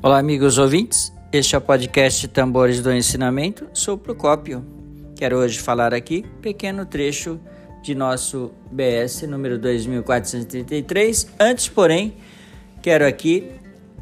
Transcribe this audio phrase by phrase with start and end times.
[0.00, 1.12] Olá, amigos ouvintes.
[1.32, 3.66] Este é o podcast Tambores do Ensinamento.
[3.72, 4.64] Sou Procópio.
[5.16, 7.40] Quero hoje falar aqui pequeno trecho
[7.82, 11.32] de nosso BS número 2433.
[11.40, 12.14] Antes, porém,
[12.80, 13.50] quero aqui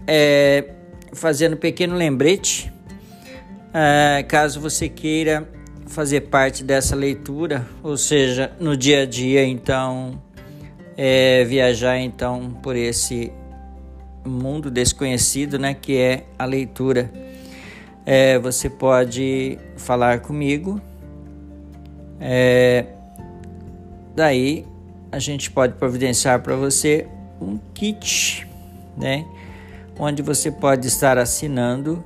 [0.07, 0.69] é,
[1.15, 2.71] fazer um pequeno lembrete.
[3.73, 5.49] É, caso você queira
[5.87, 10.23] fazer parte dessa leitura, ou seja, no dia a dia, então,
[10.95, 13.33] é, viajar então por esse
[14.27, 17.11] mundo desconhecido, né, que é a leitura.
[18.05, 20.81] É, você pode falar comigo.
[22.21, 22.87] É,
[24.15, 24.67] daí
[25.11, 27.07] a gente pode providenciar para você
[27.41, 28.47] um kit,
[28.97, 29.27] né,
[29.99, 32.03] onde você pode estar assinando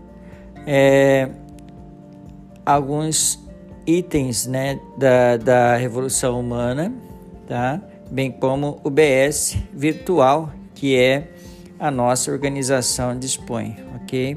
[0.67, 1.29] é,
[2.65, 3.39] alguns
[3.87, 6.93] itens, né, da, da Revolução Humana,
[7.47, 7.81] tá?
[8.11, 11.29] Bem como o BS virtual, que é
[11.81, 14.37] a nossa organização dispõe, ok?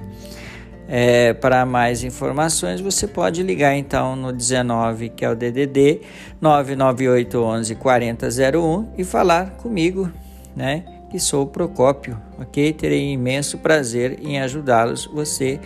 [0.87, 6.01] É, para mais informações, você pode ligar então no 19, que é o DDD
[6.41, 10.11] 998 11 4001 e falar comigo,
[10.55, 10.85] né?
[11.09, 12.73] Que sou o Procópio, ok?
[12.73, 15.59] Terei imenso prazer em ajudá-los, você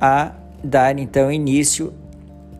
[0.00, 1.92] a dar então início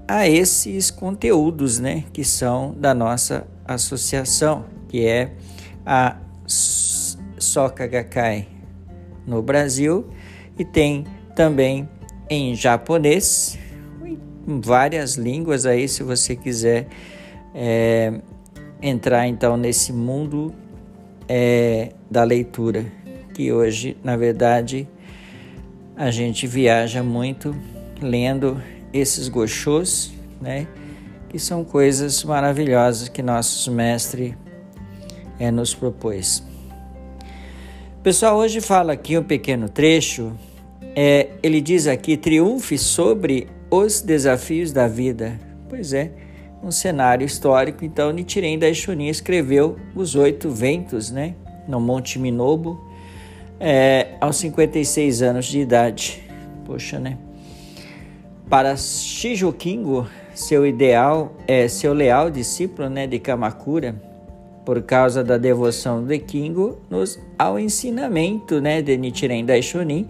[0.07, 2.05] a esses conteúdos, né?
[2.13, 5.33] Que são da nossa associação, que é
[5.85, 6.17] a
[7.41, 8.47] Soka Gakkai
[9.27, 10.07] no Brasil
[10.59, 11.89] e tem também
[12.29, 13.59] em japonês,
[14.47, 16.87] em várias línguas aí, se você quiser
[17.55, 18.13] é,
[18.81, 20.55] entrar então nesse mundo
[21.29, 22.85] é, da leitura,
[23.35, 24.89] que hoje, na verdade,
[25.97, 27.55] a gente viaja muito
[28.01, 28.61] lendo
[28.93, 30.67] esses gochôs, né?
[31.29, 34.35] Que são coisas maravilhosas que nossos mestres
[35.39, 36.43] é, nos propôs.
[38.03, 40.33] Pessoal, hoje fala aqui um pequeno trecho.
[40.97, 45.39] É, ele diz aqui: triunfe sobre os desafios da vida.
[45.69, 46.11] Pois é,
[46.63, 47.85] um cenário histórico.
[47.85, 51.35] Então, Nichiren Daishonin escreveu Os Oito Ventos, né?
[51.69, 52.83] No Monte Minobo,
[53.61, 56.23] é, aos 56 anos de idade.
[56.65, 57.19] Poxa, né?
[58.49, 63.95] Para Shijokingo, seu ideal, é seu leal discípulo, né, de Kamakura,
[64.65, 70.07] por causa da devoção de Kingo nos, ao ensinamento né, de Nichiren Daishonin.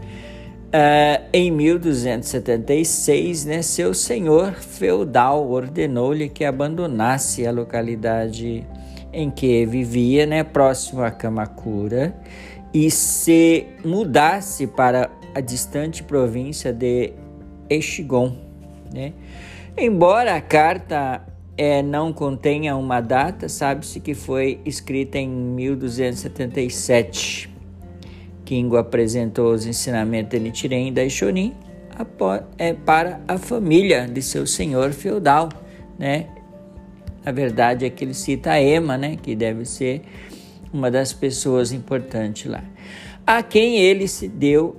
[0.72, 8.64] Uh, em 1276, né, seu senhor feudal ordenou-lhe que abandonasse a localidade
[9.12, 12.14] em que vivia, né, próximo a Kamakura,
[12.72, 17.14] e se mudasse para a distante província de
[17.68, 18.36] Echigon.
[18.92, 19.12] Né?
[19.76, 21.22] Embora a carta
[21.56, 27.50] é, não contenha uma data, sabe-se que foi escrita em 1277.
[28.44, 31.54] Kingo apresentou os ensinamentos de Nichiren e Daishonin
[32.58, 35.48] é, para a família de seu senhor feudal,
[35.98, 36.26] né?
[37.24, 39.16] Na verdade é que ele cita a Ema, né?
[39.22, 40.02] Que deve ser
[40.72, 42.64] uma das pessoas importantes lá.
[43.26, 44.76] A quem ele se deu,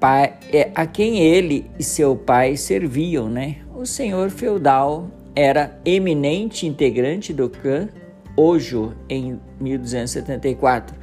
[0.00, 3.56] pai, é, a quem ele e seu pai serviam, né?
[3.74, 7.88] O senhor feudal era eminente integrante do clã
[8.36, 10.94] Ojo em 1274.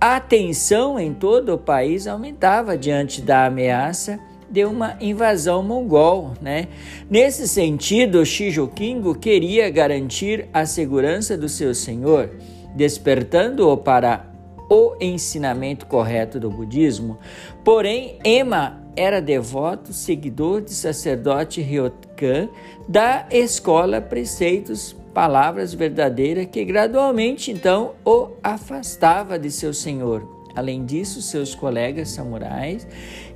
[0.00, 6.68] A tensão em todo o país aumentava diante da ameaça de uma invasão mongol, né?
[7.10, 12.30] Nesse sentido, Shijokingo queria garantir a segurança do seu senhor,
[12.76, 14.32] despertando-o para
[14.70, 17.18] o ensinamento correto do budismo.
[17.64, 22.48] Porém, Ema era devoto seguidor de sacerdote Ryokan
[22.88, 30.26] da escola Preceitos Palavras Verdadeiras, que gradualmente então o afastava de seu senhor.
[30.54, 32.86] Além disso, seus colegas samurais,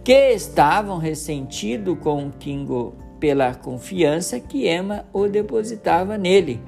[0.02, 6.60] que estavam ressentidos com Kingo pela confiança que Ema o depositava nele,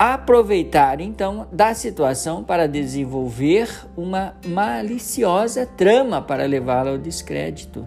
[0.00, 7.86] aproveitaram então da situação para desenvolver uma maliciosa trama para levá-lo ao descrédito.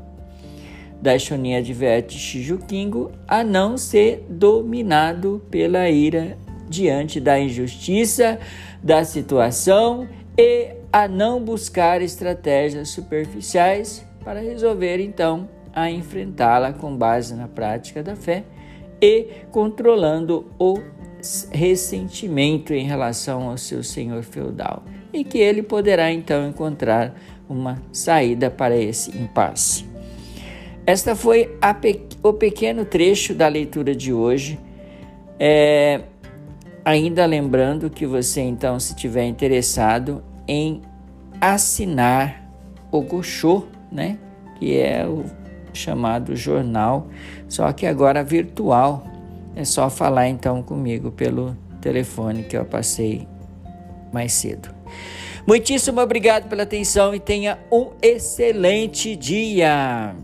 [1.02, 6.38] Daishonin adverte Shijukingo a não ser dominado pela ira
[6.70, 8.38] diante da injustiça
[8.84, 10.08] da situação
[10.38, 18.04] e a não buscar estratégias superficiais para resolver então a enfrentá-la com base na prática
[18.04, 18.44] da fé
[19.02, 20.80] e controlando o
[21.52, 27.16] ressentimento em relação ao seu senhor feudal e que ele poderá então encontrar
[27.48, 29.86] uma saída para esse impasse.
[30.86, 31.50] Esta foi
[31.82, 34.60] pe o pequeno trecho da leitura de hoje.
[35.40, 36.02] É,
[36.84, 40.82] ainda lembrando que você, então, se tiver interessado em
[41.40, 42.44] assinar
[42.92, 44.18] o Goshô, né?
[44.60, 45.26] que é o
[45.74, 47.08] chamado jornal,
[47.48, 49.06] só que agora virtual.
[49.56, 53.28] É só falar então comigo pelo telefone que eu passei
[54.12, 54.70] mais cedo.
[55.46, 60.16] Muitíssimo obrigado pela atenção e tenha um excelente dia.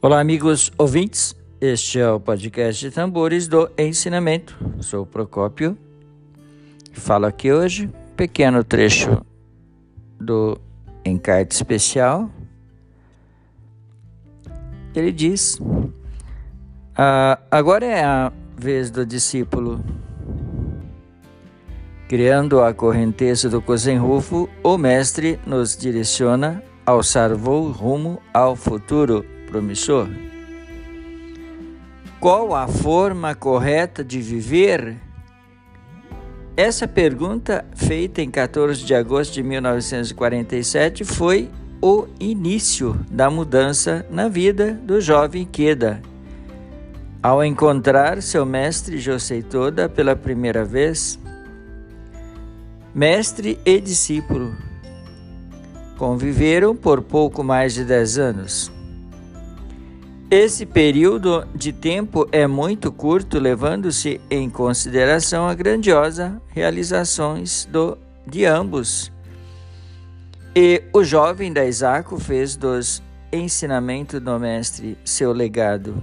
[0.00, 1.34] Olá, amigos ouvintes.
[1.66, 4.54] Este é o podcast de tambores do ensinamento.
[4.80, 5.78] Sou Procópio.
[6.92, 9.24] Falo aqui hoje pequeno trecho
[10.20, 10.60] do
[11.06, 12.28] encarte especial.
[14.94, 15.58] Ele diz:
[16.94, 19.82] ah, agora é a vez do discípulo.
[22.10, 27.00] Criando a correnteza do Cosenrufo, o mestre nos direciona ao
[27.38, 30.06] voo rumo ao futuro promissor?
[32.24, 34.96] Qual a forma correta de viver?
[36.56, 41.50] Essa pergunta, feita em 14 de agosto de 1947, foi
[41.82, 46.00] o início da mudança na vida do jovem Queda.
[47.22, 51.20] Ao encontrar seu mestre Josei Toda pela primeira vez,
[52.94, 54.56] mestre e discípulo
[55.98, 58.73] conviveram por pouco mais de 10 anos.
[60.36, 67.96] Esse período de tempo é muito curto, levando-se em consideração a grandiosa realizações do,
[68.26, 69.12] de ambos.
[70.52, 73.00] E o jovem da Isaco fez dos
[73.32, 76.02] ensinamentos do mestre seu legado.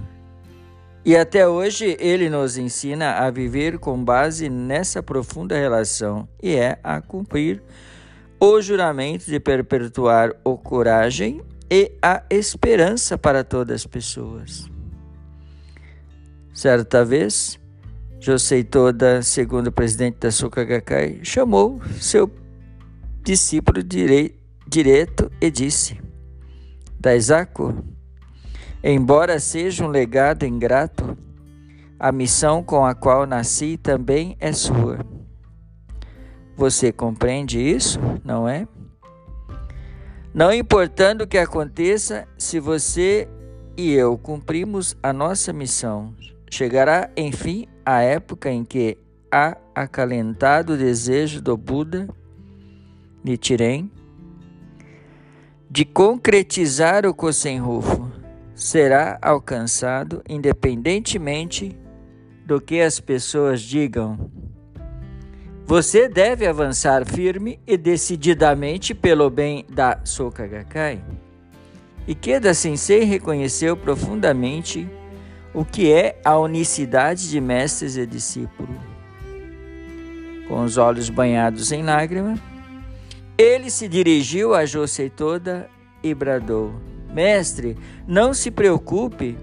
[1.04, 6.78] E até hoje ele nos ensina a viver com base nessa profunda relação e é
[6.82, 7.62] a cumprir
[8.40, 11.42] o juramento de perpetuar o coragem
[11.74, 14.70] e a esperança para todas as pessoas.
[16.52, 17.58] Certa vez,
[18.20, 22.30] Josei Toda, segundo presidente da Soka Gakkai, chamou seu
[23.24, 24.38] discípulo direi,
[24.68, 25.98] direto e disse:
[27.00, 27.82] Daisaku,
[28.84, 31.16] embora seja um legado ingrato,
[31.98, 34.98] a missão com a qual nasci também é sua.
[36.54, 38.68] Você compreende isso, não é?
[40.34, 43.28] Não importando o que aconteça, se você
[43.76, 46.14] e eu cumprimos a nossa missão,
[46.50, 48.96] chegará enfim a época em que
[49.30, 52.08] a acalentado desejo do Buda
[53.22, 53.90] Nichiren
[55.70, 58.10] de concretizar o Kosenrufo
[58.54, 61.78] será alcançado independentemente
[62.46, 64.30] do que as pessoas digam.
[65.64, 71.02] Você deve avançar firme e decididamente pelo bem da Soka Gakkai.
[72.06, 74.88] Ikeda Sensei reconheceu profundamente
[75.54, 78.74] o que é a unicidade de mestres e discípulo.
[80.48, 82.34] Com os olhos banhados em lágrima,
[83.38, 85.70] ele se dirigiu a Josei toda
[86.02, 86.74] e bradou:
[87.12, 89.38] Mestre, não se preocupe,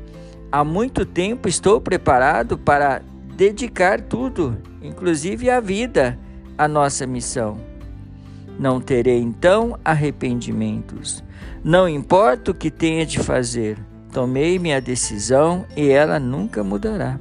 [0.51, 3.01] há muito tempo estou preparado para
[3.35, 6.17] dedicar tudo, inclusive a vida,
[6.57, 7.57] à nossa missão.
[8.59, 11.23] Não terei então arrependimentos.
[11.63, 13.77] Não importa o que tenha de fazer,
[14.11, 17.19] tomei minha decisão e ela nunca mudará.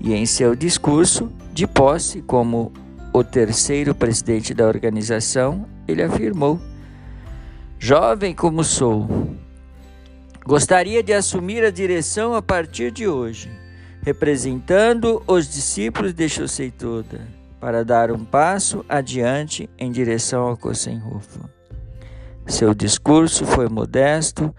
[0.00, 2.72] E em seu discurso de posse como
[3.12, 6.58] o terceiro presidente da organização, ele afirmou:
[7.78, 9.06] Jovem como sou,
[10.46, 13.59] gostaria de assumir a direção a partir de hoje
[14.02, 16.28] representando os discípulos de
[16.70, 17.20] Toda,
[17.60, 21.40] para dar um passo adiante em direção ao Kosenrufo.
[22.46, 24.54] Seu discurso foi modesto,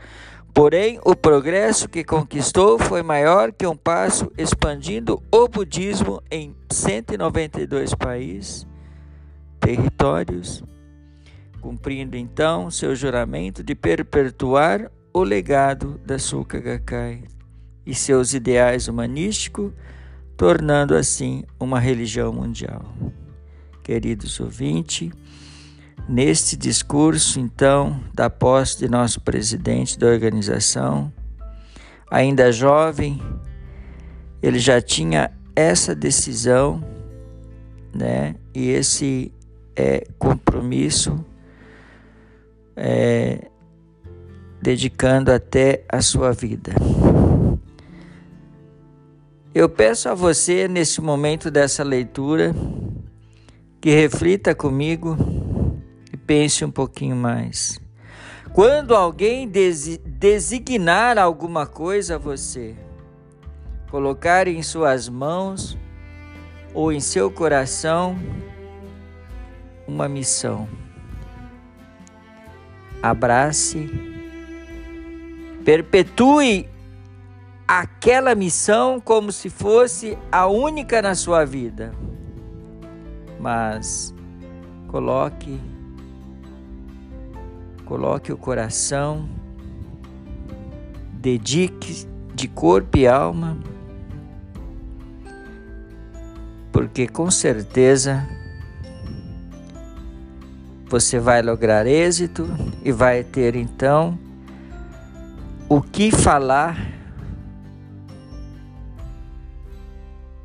[0.54, 7.96] porém o progresso que conquistou foi maior que um passo expandindo o budismo em 192
[7.96, 8.68] países,
[9.60, 10.64] territórios,
[11.60, 17.31] cumprindo então seu juramento de perpetuar o legado da Suka Gakkai
[17.86, 19.72] e seus ideais humanísticos,
[20.38, 22.94] tornando assim uma religião mundial.
[23.84, 25.12] Queridos ouvintes,
[26.08, 31.12] neste discurso, então, da posse de nosso presidente da organização,
[32.10, 33.22] ainda jovem,
[34.42, 36.84] ele já tinha essa decisão,
[37.94, 39.34] né, e esse
[39.76, 41.24] é, compromisso,
[42.76, 43.48] é,
[44.62, 46.74] dedicando até a sua vida.
[49.54, 52.56] Eu peço a você, nesse momento dessa leitura,
[53.82, 55.18] que reflita comigo
[56.10, 57.78] e pense um pouquinho mais.
[58.54, 59.52] Quando alguém
[60.06, 62.78] designar alguma coisa a você,
[63.90, 65.78] colocar em suas mãos
[66.74, 68.18] ou em seu coração
[69.86, 70.66] uma missão,
[73.04, 73.90] abrace,
[75.66, 76.71] perpetue
[77.80, 81.94] aquela missão como se fosse a única na sua vida.
[83.40, 84.14] Mas
[84.90, 85.58] coloque
[87.86, 89.28] coloque o coração,
[91.14, 93.58] dedique de corpo e alma,
[96.74, 98.28] porque com certeza
[100.88, 102.50] você vai lograr êxito
[102.84, 104.18] e vai ter então
[105.70, 106.91] o que falar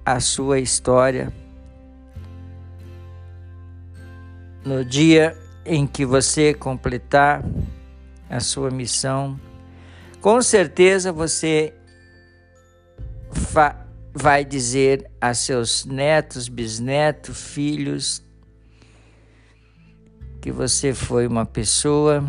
[0.07, 1.33] a sua história
[4.65, 7.45] no dia em que você completar
[8.31, 9.39] a sua missão,
[10.21, 11.75] com certeza você
[14.15, 18.23] vai dizer a seus netos, bisnetos, filhos,
[20.41, 22.25] que você foi uma pessoa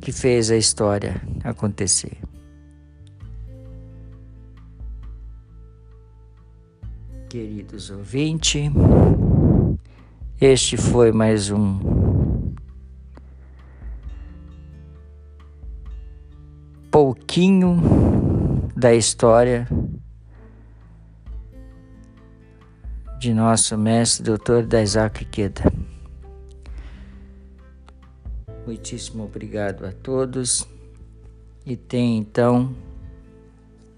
[0.00, 2.18] que fez a história acontecer.
[7.36, 8.72] Queridos ouvintes,
[10.40, 12.54] este foi mais um
[16.90, 17.76] pouquinho
[18.74, 19.68] da história
[23.18, 25.70] de nosso mestre doutor Isaac Queda.
[28.64, 30.66] Muitíssimo obrigado a todos
[31.66, 32.74] e tenha então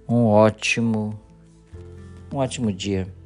[0.08, 1.16] um ótimo
[2.32, 3.16] um ótimo dia.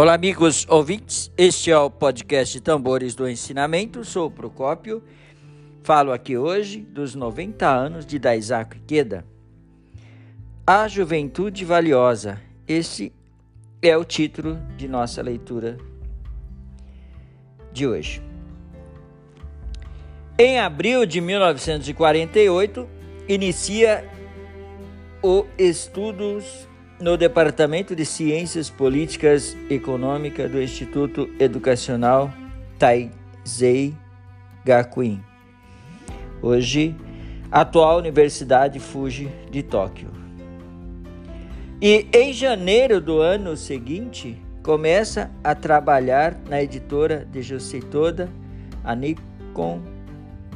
[0.00, 1.28] Olá, amigos ouvintes.
[1.36, 4.04] Este é o podcast Tambores do Ensinamento.
[4.04, 5.02] Sou o Procópio.
[5.82, 9.24] Falo aqui hoje dos 90 anos de Daisaku Ikeda.
[10.64, 12.40] A Juventude Valiosa.
[12.68, 13.12] Esse
[13.82, 15.76] é o título de nossa leitura
[17.72, 18.22] de hoje.
[20.38, 22.88] Em abril de 1948,
[23.28, 24.08] inicia
[25.20, 26.67] o Estudos
[27.00, 32.32] no Departamento de Ciências Políticas e Econômicas do Instituto Educacional
[32.76, 33.94] Taizei
[34.64, 35.22] Gakuin,
[36.42, 36.96] hoje
[37.50, 40.10] atual Universidade Fuji de Tóquio.
[41.80, 48.28] E em janeiro do ano seguinte, começa a trabalhar na editora de Josei Toda,
[48.82, 49.80] a Nikon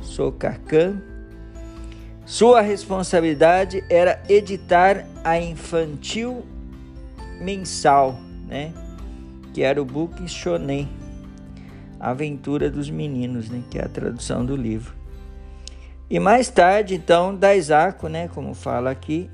[0.01, 1.12] Sokakan
[2.25, 6.45] sua responsabilidade era editar a infantil
[7.41, 8.73] mensal, né?
[9.53, 10.89] Que era o book Shonen,
[11.99, 13.63] Aventura dos Meninos, né?
[13.71, 14.95] Que é a tradução do livro.
[16.09, 18.29] E mais tarde, então, Daisaku, né?
[18.29, 19.31] Como fala aqui,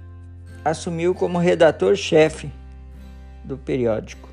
[0.65, 2.51] assumiu como redator-chefe
[3.45, 4.29] do periódico.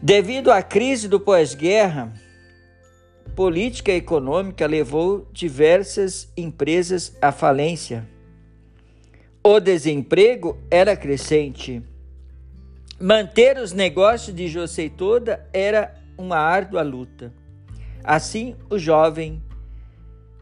[0.00, 2.12] Devido à crise do pós-guerra,
[3.34, 8.08] política econômica levou diversas empresas à falência.
[9.42, 11.82] O desemprego era crescente.
[13.00, 17.32] Manter os negócios de José toda era uma árdua luta.
[18.02, 19.42] Assim, o jovem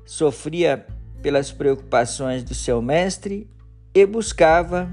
[0.04, 0.86] sofria
[1.22, 3.48] pelas preocupações do seu mestre
[3.94, 4.90] e buscava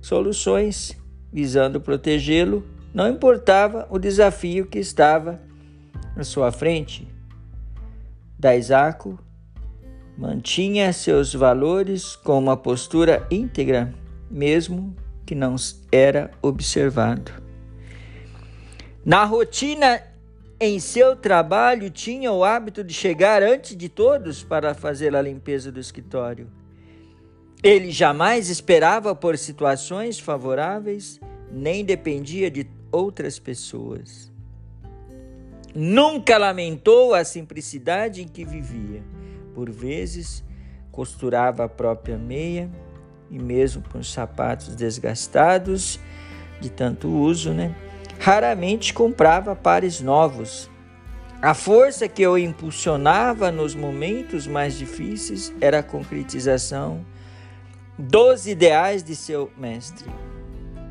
[0.00, 0.96] soluções
[1.32, 5.45] visando protegê-lo, não importava o desafio que estava
[6.16, 7.06] na sua frente,
[8.38, 9.18] Daisaku
[10.16, 13.94] mantinha seus valores com uma postura íntegra,
[14.30, 14.96] mesmo
[15.26, 15.56] que não
[15.92, 17.30] era observado.
[19.04, 20.02] Na rotina
[20.58, 25.70] em seu trabalho, tinha o hábito de chegar antes de todos para fazer a limpeza
[25.70, 26.50] do escritório.
[27.62, 31.20] Ele jamais esperava por situações favoráveis,
[31.52, 34.32] nem dependia de outras pessoas.
[35.78, 39.02] Nunca lamentou a simplicidade em que vivia.
[39.54, 40.42] Por vezes,
[40.90, 42.70] costurava a própria meia
[43.30, 46.00] e mesmo com os sapatos desgastados
[46.58, 47.76] de tanto uso, né?
[48.18, 50.70] Raramente comprava pares novos.
[51.42, 57.04] A força que o impulsionava nos momentos mais difíceis era a concretização
[57.98, 60.08] dos ideais de seu mestre.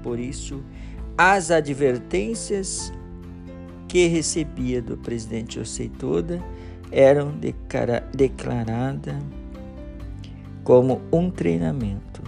[0.04, 0.64] por isso
[1.18, 2.94] as advertências
[3.96, 5.58] que recebia do presidente
[5.98, 6.44] Toda
[6.92, 7.34] eram
[8.14, 9.16] declaradas
[10.66, 12.22] como um treinamento.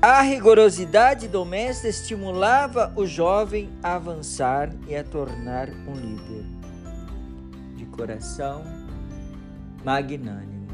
[0.00, 6.46] A rigorosidade do mestre estimulava o jovem a avançar e a tornar um líder
[7.76, 8.64] de coração
[9.84, 10.66] magnânimo,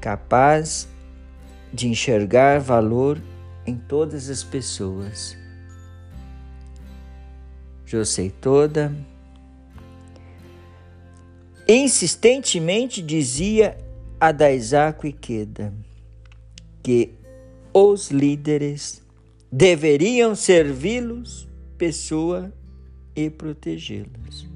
[0.00, 0.88] capaz
[1.72, 3.20] de enxergar valor
[3.66, 5.36] em todas as pessoas.
[7.84, 8.94] Josei toda
[11.68, 13.78] insistentemente dizia
[14.20, 15.72] a Daisaku Ikeda
[16.82, 17.14] que
[17.72, 19.02] os líderes
[19.50, 22.52] deveriam servi-los, pessoa
[23.14, 24.46] e protegê-los.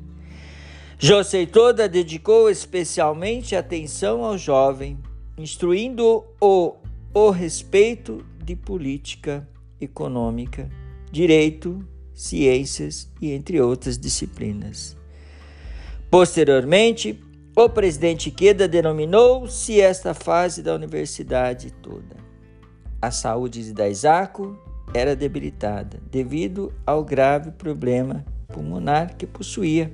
[0.98, 4.98] Josei Toda dedicou especialmente atenção ao jovem,
[5.36, 6.76] instruindo-o
[7.12, 9.46] o respeito de política
[9.80, 10.70] econômica,
[11.10, 11.84] direito,
[12.14, 14.96] ciências e entre outras disciplinas.
[16.08, 17.20] Posteriormente,
[17.56, 22.16] o presidente Queda denominou-se esta fase da universidade toda.
[23.02, 24.56] A saúde de Daisaku
[24.94, 29.92] era debilitada devido ao grave problema pulmonar que possuía.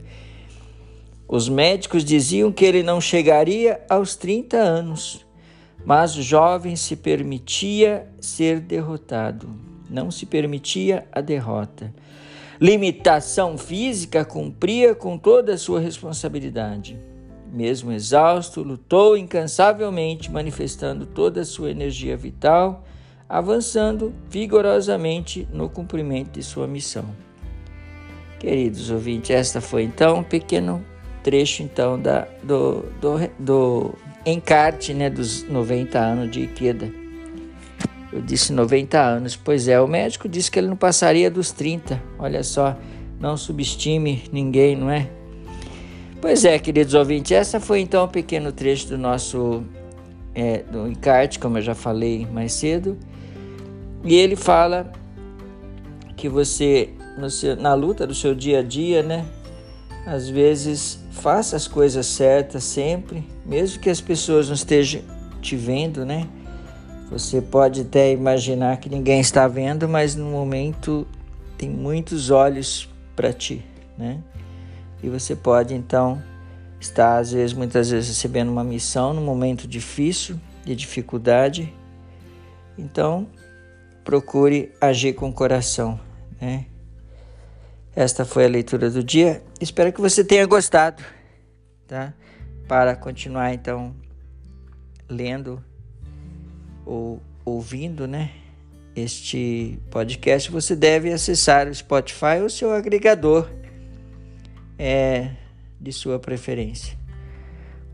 [1.27, 5.27] Os médicos diziam que ele não chegaria aos 30 anos,
[5.85, 9.49] mas o jovem se permitia ser derrotado,
[9.89, 11.93] não se permitia a derrota
[12.63, 16.97] limitação física, cumpria com toda a sua responsabilidade.
[17.53, 22.85] Mesmo exausto, lutou incansavelmente, manifestando toda a sua energia vital,
[23.29, 27.07] avançando vigorosamente no cumprimento de sua missão.
[28.39, 30.85] Queridos ouvintes, esta foi então um pequeno
[31.25, 36.91] trecho então da, do, do, do encarte né, dos 90 anos de Ikeda.
[38.13, 39.37] Eu disse 90 anos.
[39.37, 42.01] Pois é, o médico disse que ele não passaria dos 30.
[42.19, 42.77] Olha só,
[43.19, 45.09] não subestime ninguém, não é?
[46.21, 49.65] Pois é, queridos ouvintes, essa foi então um pequeno trecho do nosso
[50.35, 52.97] é, do encarte, como eu já falei mais cedo.
[54.05, 54.93] E ele fala
[56.17, 56.91] que você,
[57.29, 59.25] seu, na luta do seu dia a dia, né?
[60.07, 65.03] Às vezes faça as coisas certas sempre, mesmo que as pessoas não estejam
[65.41, 66.27] te vendo, né?
[67.11, 71.07] Você pode até imaginar que ninguém está vendo, mas no momento
[71.59, 73.63] tem muitos olhos para ti,
[73.97, 74.19] né?
[75.03, 76.23] E você pode então
[76.81, 81.73] estar às vezes, muitas vezes recebendo uma missão num momento difícil, de dificuldade.
[82.79, 83.27] Então,
[84.03, 86.01] procure agir com o coração,
[86.41, 86.67] né?
[87.95, 89.43] Esta foi a leitura do dia.
[89.61, 91.03] Espero que você tenha gostado,
[91.87, 92.15] tá?
[92.67, 93.95] Para continuar então
[95.09, 95.63] lendo
[96.87, 98.31] ou ouvindo, né,
[98.95, 103.49] este podcast, você deve acessar o Spotify ou seu agregador
[104.79, 105.31] é,
[105.81, 106.97] de sua preferência.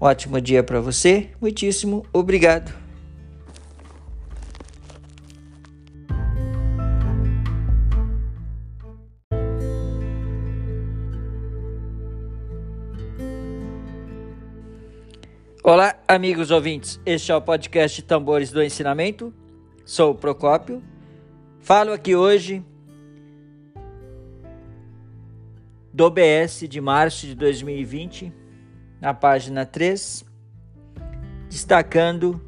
[0.01, 2.88] Ótimo dia para você, muitíssimo obrigado.
[15.71, 16.99] Olá, amigos ouvintes.
[17.05, 19.35] Este é o podcast Tambores do Ensinamento.
[19.85, 20.83] Sou o Procópio.
[21.61, 22.65] Falo aqui hoje
[25.93, 28.33] do BS de março de 2020,
[28.99, 30.25] na página 3,
[31.51, 32.41] destacando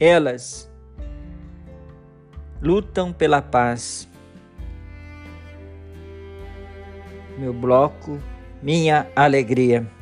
[0.00, 0.72] elas
[2.62, 4.08] lutam pela paz.
[7.36, 8.18] Meu bloco,
[8.62, 9.97] minha alegria.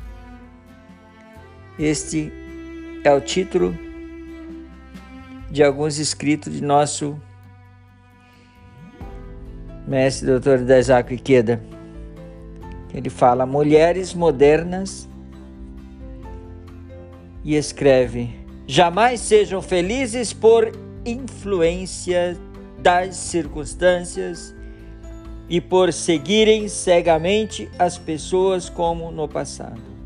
[1.79, 2.33] Este
[3.03, 3.77] é o título
[5.51, 7.21] de alguns escritos de nosso
[9.87, 11.61] mestre doutor Daisaku Ikeda.
[12.91, 15.07] Ele fala mulheres modernas
[17.43, 18.31] e escreve:
[18.65, 20.71] jamais sejam felizes por
[21.05, 22.35] influência
[22.79, 24.55] das circunstâncias
[25.47, 29.96] e por seguirem cegamente as pessoas como no passado.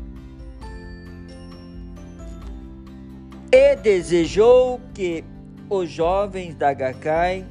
[3.82, 5.24] Desejou que
[5.68, 7.44] os jovens da Gakai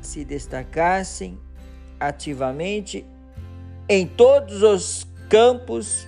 [0.00, 1.38] se destacassem
[1.98, 3.04] ativamente
[3.88, 6.06] em todos os campos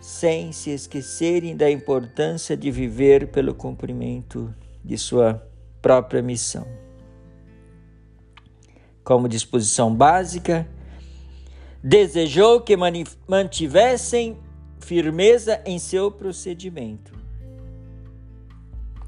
[0.00, 4.52] sem se esquecerem da importância de viver pelo cumprimento
[4.84, 5.46] de sua
[5.80, 6.66] própria missão.
[9.04, 10.66] Como disposição básica,
[11.86, 12.76] desejou que
[13.28, 14.36] mantivessem
[14.80, 17.12] firmeza em seu procedimento.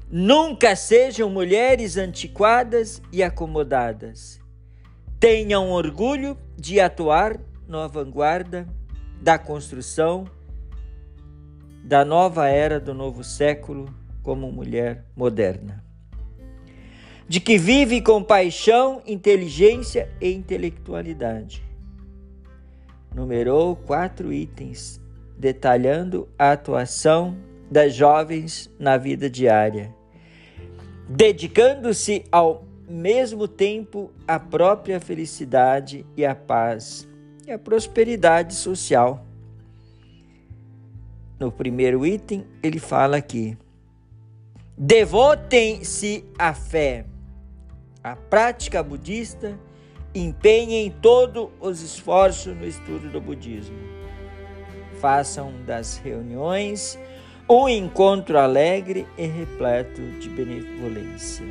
[0.09, 4.39] Nunca sejam mulheres antiquadas e acomodadas.
[5.19, 7.37] Tenham orgulho de atuar
[7.67, 8.65] na vanguarda
[9.21, 10.23] da construção
[11.83, 15.83] da nova era do novo século como mulher moderna.
[17.27, 21.68] De que vive com paixão, inteligência e intelectualidade.
[23.13, 25.01] Numerou quatro itens,
[25.37, 27.37] detalhando a atuação
[27.69, 29.93] das jovens na vida diária,
[31.07, 37.07] dedicando-se ao mesmo tempo à própria felicidade e à paz
[37.45, 39.25] e à prosperidade social.
[41.39, 43.57] No primeiro item, ele fala aqui:
[44.77, 47.05] devotem-se à fé,
[48.03, 49.57] à prática budista,
[50.13, 53.77] empenhem todos os esforços no estudo do budismo.
[54.99, 56.99] Façam das reuniões
[57.49, 61.45] um encontro alegre e repleto de benevolência.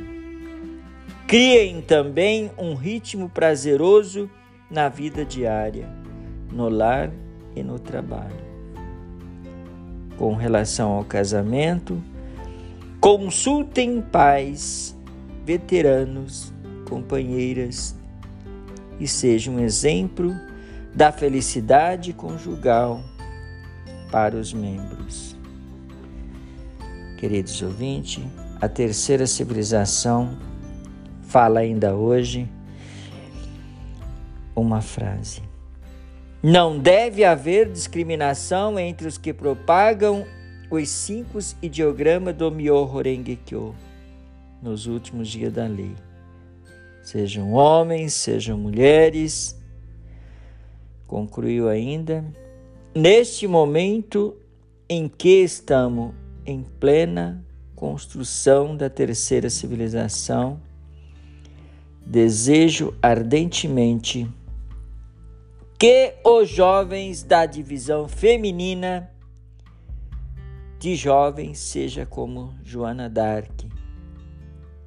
[1.27, 4.29] Criem também um ritmo prazeroso
[4.69, 5.89] na vida diária,
[6.51, 7.11] no lar
[7.55, 8.49] e no trabalho
[10.19, 12.03] com relação ao casamento,
[12.99, 14.93] consultem pais,
[15.45, 16.53] veteranos,
[16.89, 17.95] companheiras
[18.99, 20.35] e seja um exemplo
[20.93, 23.01] da felicidade conjugal
[24.11, 25.35] para os membros.
[27.17, 28.23] Queridos ouvintes,
[28.61, 30.37] a terceira civilização
[31.21, 32.49] fala ainda hoje
[34.55, 35.41] uma frase.
[36.41, 40.25] Não deve haver discriminação entre os que propagam
[40.71, 43.75] os cinco ideogramas do Myoho Renge Kyo
[44.61, 45.93] nos últimos dias da lei.
[47.01, 49.59] Sejam homens, sejam mulheres.
[51.07, 52.23] Concluiu ainda,
[52.95, 54.35] neste momento
[54.87, 56.13] em que estamos
[56.45, 57.43] em plena
[57.75, 60.59] construção da terceira civilização,
[62.05, 64.29] desejo ardentemente
[65.79, 69.09] que os jovens da divisão feminina
[70.79, 73.65] de jovens seja como Joana d'Arc,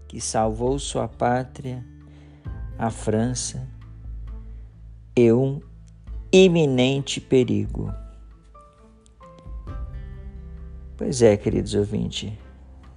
[0.07, 1.83] que salvou sua pátria,
[2.79, 3.69] a França,
[5.17, 5.61] e um
[6.33, 7.93] iminente perigo.
[10.97, 12.33] Pois é, queridos ouvintes,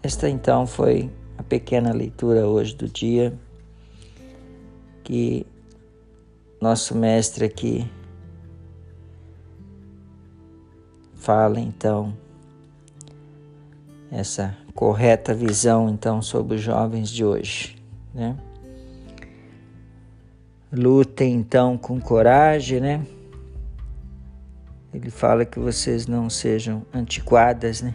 [0.02, 3.38] esta então foi a pequena leitura hoje do dia
[5.04, 5.46] que
[6.62, 7.90] nosso mestre aqui
[11.16, 12.16] fala então
[14.12, 17.76] essa correta visão então sobre os jovens de hoje,
[18.14, 18.38] né?
[20.72, 23.06] Lutem então com coragem, né?
[24.94, 27.94] Ele fala que vocês não sejam antiquadas, né?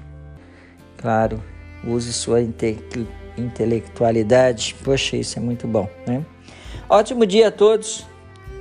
[0.97, 1.43] Claro,
[1.85, 2.79] use sua inte
[3.37, 4.77] intelectualidade.
[4.85, 6.25] Poxa, isso é muito bom, né?
[6.89, 8.07] Ótimo dia a todos.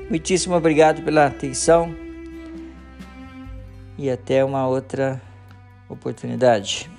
[0.10, 1.94] Muitíssimo obrigado pela atenção
[3.98, 5.22] e até uma outra
[5.90, 6.90] oportunidade.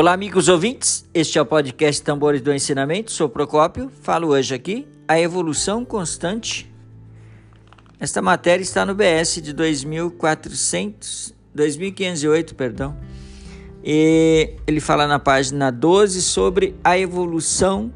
[0.00, 1.04] Olá, amigos ouvintes.
[1.12, 3.12] Este é o podcast Tambores do Ensinamento.
[3.12, 3.92] Sou Procópio.
[4.00, 6.72] Falo hoje aqui a evolução constante.
[7.98, 12.96] Esta matéria está no BS de 2400, 2508, perdão.
[13.84, 17.92] E ele fala na página 12 sobre a evolução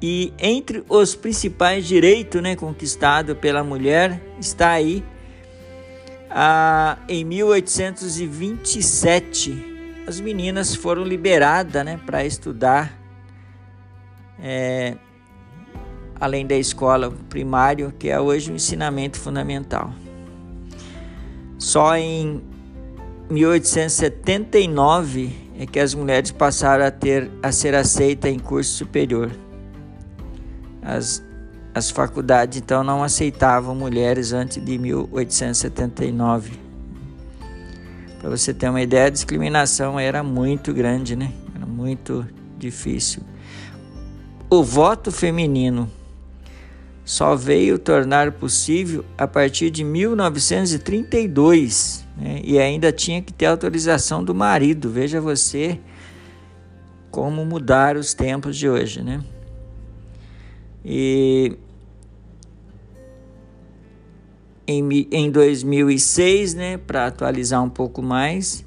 [0.00, 5.02] e entre os principais direitos né, conquistados pela mulher está aí
[6.30, 9.73] a, em 1827
[10.06, 12.92] as meninas foram liberadas né, para estudar
[14.38, 14.96] é,
[16.20, 19.92] além da escola primária, que é hoje o ensinamento fundamental.
[21.58, 22.40] Só em
[23.30, 29.30] 1879 é que as mulheres passaram a ter a ser aceitas em curso superior.
[30.82, 31.24] As,
[31.74, 36.63] as faculdades então não aceitavam mulheres antes de 1879.
[38.24, 41.30] Para você ter uma ideia, a discriminação era muito grande, né?
[41.54, 42.26] Era muito
[42.58, 43.22] difícil.
[44.48, 45.90] O voto feminino
[47.04, 52.40] só veio tornar possível a partir de 1932 né?
[52.42, 54.88] e ainda tinha que ter autorização do marido.
[54.88, 55.78] Veja você
[57.10, 59.22] como mudar os tempos de hoje, né?
[60.82, 61.58] E
[64.66, 68.64] em, em 2006, né, para atualizar um pouco mais,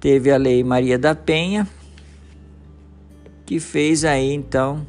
[0.00, 1.68] teve a Lei Maria da Penha,
[3.44, 4.86] que fez aí então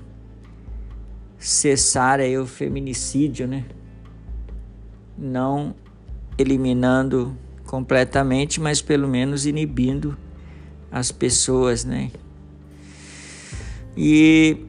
[1.37, 3.65] cessar aí o feminicídio, né?
[5.17, 5.75] Não
[6.37, 10.17] eliminando completamente, mas pelo menos inibindo
[10.89, 12.11] as pessoas, né?
[13.97, 14.65] E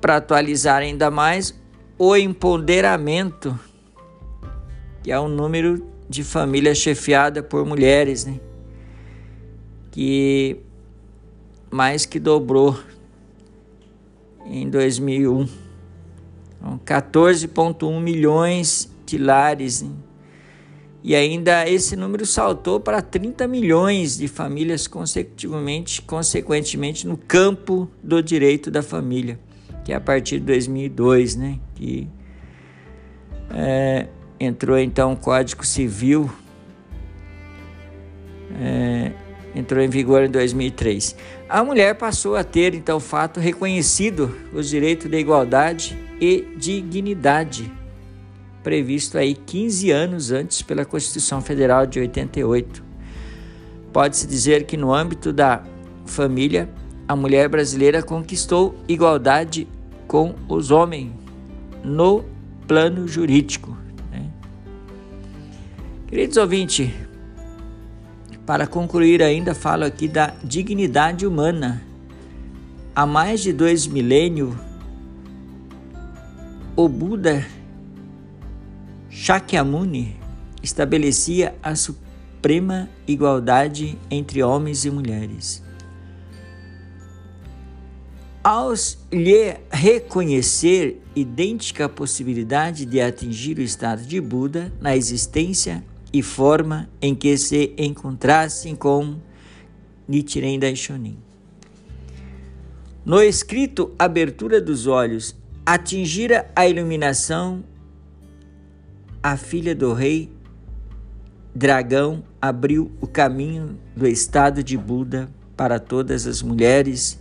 [0.00, 1.54] para atualizar ainda mais,
[1.98, 3.58] o empoderamento,
[5.02, 8.38] que é o número de família chefiada por mulheres, né?
[9.90, 10.60] Que
[11.70, 12.78] mais que dobrou
[14.46, 15.48] em 2001.
[16.58, 19.82] Então, 14,1 milhões de lares.
[19.82, 19.90] Né?
[21.02, 28.22] E ainda esse número saltou para 30 milhões de famílias consecutivamente, consequentemente no campo do
[28.22, 29.40] direito da família,
[29.84, 31.58] que é a partir de 2002, né?
[31.74, 32.08] Que
[33.50, 34.06] é,
[34.44, 36.30] entrou então o Código Civil,
[38.60, 39.12] é,
[39.54, 41.16] entrou em vigor em 2003.
[41.48, 47.70] A mulher passou a ter então fato reconhecido os direitos de igualdade e dignidade
[48.62, 52.82] previsto aí 15 anos antes pela Constituição Federal de 88.
[53.92, 55.62] Pode-se dizer que no âmbito da
[56.06, 56.68] família,
[57.06, 59.68] a mulher brasileira conquistou igualdade
[60.06, 61.12] com os homens
[61.82, 62.24] no
[62.66, 63.76] plano jurídico.
[66.12, 66.90] Queridos ouvintes,
[68.44, 71.82] para concluir ainda falo aqui da dignidade humana.
[72.94, 74.54] Há mais de dois milênios,
[76.76, 77.46] o Buda
[79.08, 80.14] Shakyamuni
[80.62, 85.64] estabelecia a suprema igualdade entre homens e mulheres.
[88.44, 88.74] Ao
[89.10, 97.14] lhe reconhecer idêntica possibilidade de atingir o estado de Buda na existência e forma em
[97.14, 99.16] que se encontrassem com
[100.06, 101.18] Nichiren Daishonin.
[103.04, 107.64] No escrito Abertura dos Olhos, atingira a iluminação
[109.22, 110.30] a filha do rei
[111.54, 117.20] dragão abriu o caminho do estado de Buda para todas as mulheres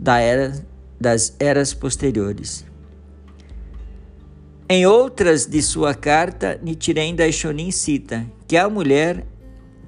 [0.00, 0.66] da era,
[1.00, 2.64] das eras posteriores.
[4.68, 9.26] Em outras de sua carta, Nichiren Daishonin cita que a mulher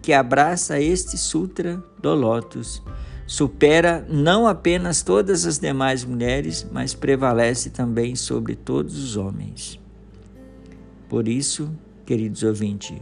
[0.02, 2.82] que abraça este sutra do Lotus
[3.26, 9.80] supera não apenas todas as demais mulheres, mas prevalece também sobre todos os homens.
[11.08, 11.70] Por isso,
[12.04, 12.98] queridos ouvintes,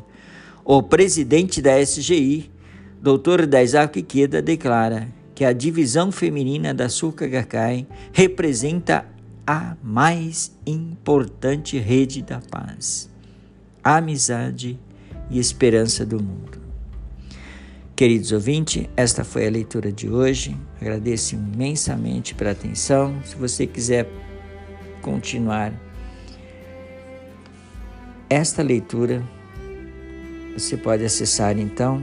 [0.65, 2.51] o presidente da SGI,
[3.01, 3.47] Dr.
[3.47, 9.05] Daisaku Ikeda, declara que a divisão feminina da Suka Gakkai representa
[9.47, 13.11] a mais importante rede da paz,
[13.83, 14.79] amizade
[15.31, 16.61] e esperança do mundo.
[17.95, 20.57] Queridos ouvintes, esta foi a leitura de hoje.
[20.81, 23.23] Agradeço imensamente pela atenção.
[23.25, 24.09] Se você quiser
[25.01, 25.73] continuar
[28.29, 29.23] esta leitura
[30.55, 32.03] você pode acessar então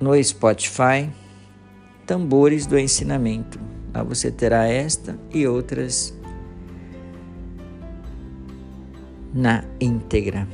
[0.00, 1.08] no Spotify
[2.06, 3.60] Tambores do Ensinamento.
[3.94, 6.14] Lá você terá esta e outras
[9.32, 10.46] na íntegra.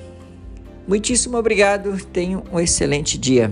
[0.86, 3.50] Muitíssimo obrigado, tenha um excelente dia.